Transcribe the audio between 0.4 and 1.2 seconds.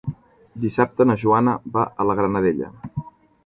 Dissabte na